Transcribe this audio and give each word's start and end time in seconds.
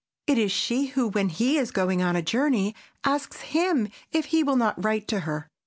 It 0.25 0.39
is 0.39 0.51
she 0.51 0.87
who, 0.87 1.09
when 1.09 1.29
he 1.29 1.59
is 1.59 1.69
going 1.69 2.01
on 2.01 2.15
a 2.15 2.23
journey, 2.23 2.73
asks 3.03 3.37
him 3.41 3.87
if 4.11 4.25
he 4.33 4.41
will 4.41 4.55
not 4.57 4.83
write 4.83 5.07
to 5.09 5.19
her. 5.29 5.47